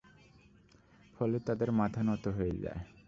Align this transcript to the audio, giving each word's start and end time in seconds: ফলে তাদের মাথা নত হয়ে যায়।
ফলে 1.15 1.37
তাদের 1.39 1.69
মাথা 1.71 2.01
নত 2.03 2.23
হয়ে 2.27 2.55
যায়। 2.63 2.81